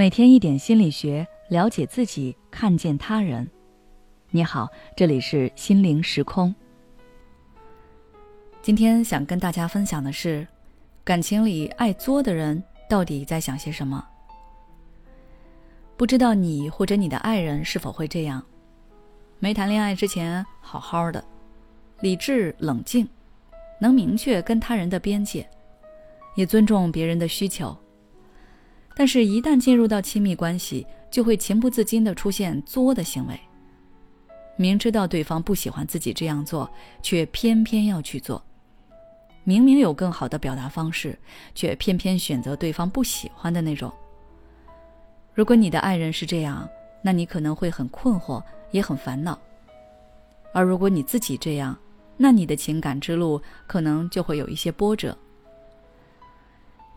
[0.00, 3.46] 每天一点心理学，了解自己，看见他人。
[4.30, 4.66] 你好，
[4.96, 6.54] 这里是心灵时空。
[8.62, 10.48] 今天想跟大家分享的是，
[11.04, 14.02] 感情里爱作的人到底在想些什么？
[15.98, 18.42] 不知道你或者你的爱人是否会这样？
[19.38, 21.22] 没谈恋爱之前好好的，
[22.00, 23.06] 理智冷静，
[23.78, 25.46] 能明确跟他人的边界，
[26.36, 27.76] 也尊重别人的需求。
[29.00, 33.40] 但是，一旦进入到亲密关系，就会情不自禁的出现作的行为。
[34.56, 38.38] 明知道对方不喜欢自己这样做，却偏偏要去做；
[39.42, 41.18] 明明有更好的表达方式，
[41.54, 43.90] 却偏偏选择对方不喜欢的那种。
[45.32, 46.68] 如果你的爱人是这样，
[47.00, 49.32] 那你可能会很困惑，也很烦恼；
[50.52, 51.74] 而如果你自己这样，
[52.18, 55.16] 那你的情感之路可能就会有一些波折。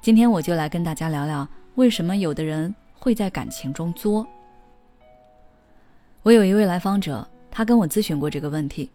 [0.01, 1.47] 今天我就来跟大家聊聊。
[1.75, 4.25] 为什么有的人会在感情中作？
[6.21, 8.89] 我有一位来访者，他跟我咨询过这个问题。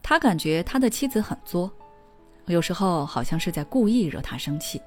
[0.00, 1.70] 他感觉他的妻子很作，
[2.46, 4.80] 有时候好像是在故意惹他生气。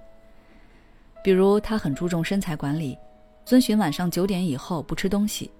[1.22, 2.98] 比如，他很注重身材管理，
[3.46, 5.52] 遵循晚上九点以后不吃东西。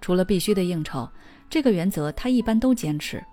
[0.00, 1.08] 除了必须的应酬，
[1.48, 3.24] 这个原则他一般都坚持。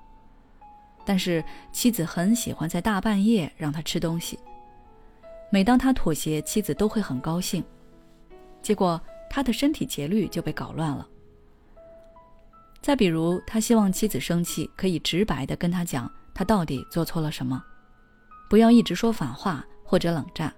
[1.04, 4.40] 但是妻子很喜欢在大半夜让他吃东西。
[5.54, 7.64] 每当他妥协，妻子都会很高兴，
[8.64, 11.08] 结果他的身体节律就被搞乱了。
[12.82, 17.64] 再比如，他希望妻子生气可以直白的跟他讲他到底做错了什么，
[18.50, 20.52] 不要一直说反话或者冷战。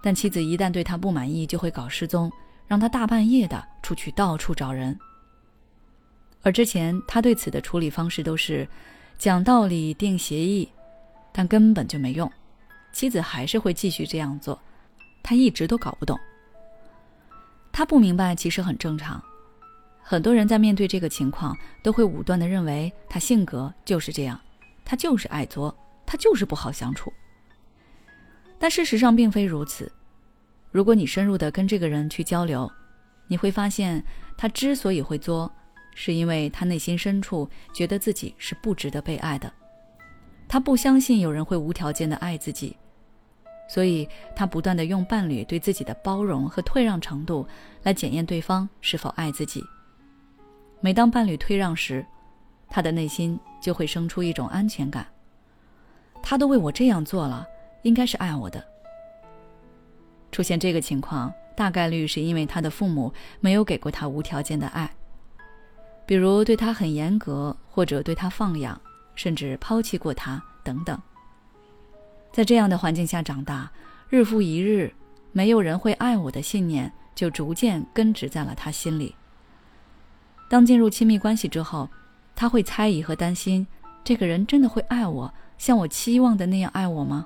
[0.00, 2.32] 但妻子一旦对他不满意，就会搞失踪，
[2.66, 4.98] 让他大半夜的出去到处找人。
[6.40, 8.66] 而之前他对此的处理方式都是
[9.18, 10.66] 讲道理、定协议，
[11.30, 12.32] 但根本就没用。
[12.96, 14.58] 妻子还是会继续这样做，
[15.22, 16.18] 他一直都搞不懂。
[17.70, 19.22] 他不明白，其实很正常。
[20.00, 24.40] 很多人在面对这个情况，都会武断的认为他性格就是这样，
[24.82, 25.76] 他就是爱作，
[26.06, 27.12] 他就是不好相处。
[28.58, 29.92] 但事实上并非如此。
[30.70, 32.66] 如果你深入的跟这个人去交流，
[33.26, 34.02] 你会发现，
[34.38, 35.54] 他之所以会作，
[35.94, 39.52] 是因为他内心深处觉得自己是不值得被爱的，
[40.48, 42.74] 他不相信有人会无条件的爱自己。
[43.68, 47.46] 所以，他不断的用伴侣对自己的包容和退让程度
[47.82, 49.64] 来检验对方是否爱自己。
[50.80, 52.04] 每当伴侣退让时，
[52.68, 55.06] 他的内心就会生出一种安全感。
[56.22, 57.46] 他都为我这样做了，
[57.82, 58.64] 应该是爱我的。
[60.30, 64.90] 出现这个情况，大概率是因为他的父母没有给过他无条件的爱，
[66.04, 68.80] 比如对他很严格，或者对他放养，
[69.14, 71.00] 甚至抛弃过他等等。
[72.36, 73.70] 在这样的环境下长大，
[74.10, 74.92] 日复一日，
[75.32, 79.16] 没有人会爱我的信念就逐渐根植在了他心里。
[80.46, 81.88] 当进入亲密关系之后，
[82.34, 83.66] 他会猜疑和担心：
[84.04, 87.24] 这个人真的会爱我，像我期望的那样爱我吗？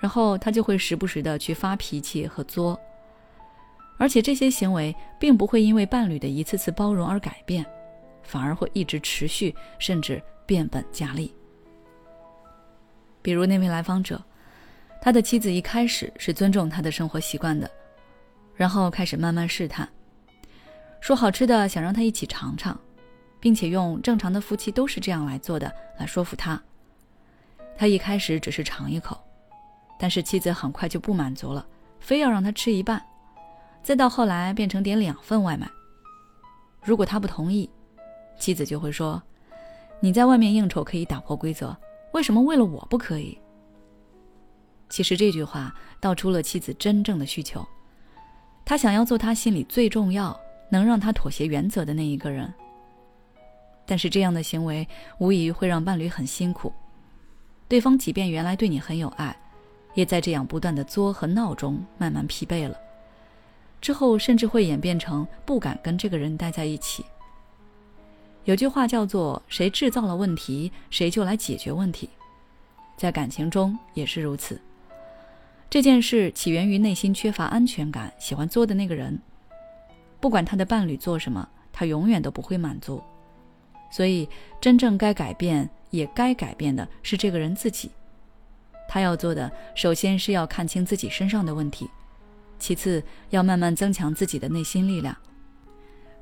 [0.00, 2.80] 然后他就会时不时的去发脾气和作，
[3.98, 7.62] 而且这些行为并不会因为伴侣的一次次包容而改变，
[8.22, 11.30] 反而会一直持续，甚至变本加厉。
[13.24, 14.22] 比如那位来访者，
[15.00, 17.70] 他的妻子一开始是尊重他的生活习惯的，
[18.54, 19.88] 然后开始慢慢试探，
[21.00, 22.78] 说好吃的想让他一起尝尝，
[23.40, 26.62] 并且用正常的夫妻都是这样来做的来说服他。
[27.78, 29.18] 他一开始只是尝一口，
[29.98, 31.66] 但是妻子很快就不满足了，
[32.00, 33.02] 非要让他吃一半，
[33.82, 35.66] 再到后来变成点两份外卖。
[36.82, 37.70] 如果他不同意，
[38.38, 39.22] 妻子就会说
[39.98, 41.74] ：“你在外面应酬可以打破规则。”
[42.14, 43.36] 为什么为了我不可以？
[44.88, 47.66] 其实这句话道出了妻子真正的需求，
[48.64, 50.38] 她想要做他心里最重要、
[50.70, 52.52] 能让他妥协原则的那一个人。
[53.84, 54.86] 但是这样的行为
[55.18, 56.72] 无疑会让伴侣很辛苦，
[57.66, 59.36] 对方即便原来对你很有爱，
[59.94, 62.78] 也在这样不断的作和闹中慢慢疲惫了，
[63.80, 67.04] 之后甚至会演变成不敢跟这个人待在一起。
[68.44, 72.08] 有句话叫做“谁制造了问题，谁就来解决问题”。
[72.96, 74.60] 在感情中也是如此。
[75.70, 79.18] 这件事起源于内心缺乏安全感、喜欢作的那个人。
[80.20, 83.02] 不管他的伴侣做什么，他永远都不会满足。
[83.90, 84.28] 所以，
[84.60, 87.90] 真正该改变也该改变的是这个人自己。
[88.88, 91.88] 他要做的，首先是要看清自己身上的问题，
[92.58, 95.16] 其次要慢慢增强自己的内心力量。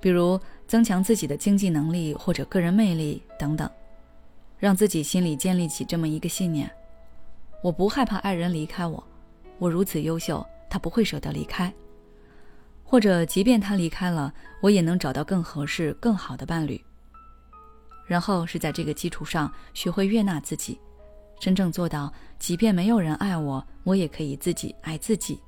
[0.02, 3.70] 比如增强自己的经济能力或者个人魅力等等，
[4.58, 6.68] 让自己心里建立起这么一个信念：
[7.62, 9.02] 我不害怕爱人离开我，
[9.58, 11.72] 我如此优秀，他不会舍得离开。
[12.82, 16.84] 或者即便他离开了，我也能找到更合适、更好的伴侣。
[18.04, 20.80] 然后是在这个基础上学会悦纳自己，
[21.38, 25.40] 真正做到，即便没有人爱我，我也可以自己爱自己。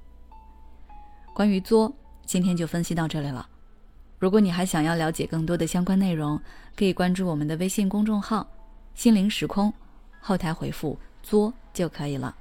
[1.35, 1.93] 关于作，
[2.25, 3.49] 今天就分析到这里了。
[4.25, 6.41] 如果你还想要了解更多的相关内容，
[6.75, 8.49] 可以关注我们的微信公众号
[8.97, 9.71] “心灵时空”，
[10.19, 12.35] 后台回复“作”就可以了。